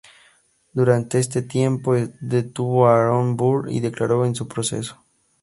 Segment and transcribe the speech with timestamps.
[0.73, 4.97] Durante este tiempo, detuvo a Aaron Burr y declaró en su proceso.